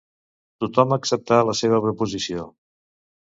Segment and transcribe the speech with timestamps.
[0.63, 2.47] Tothom acceptà la seva proposició.